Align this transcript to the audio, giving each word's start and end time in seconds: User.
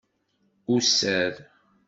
User. 0.67 1.45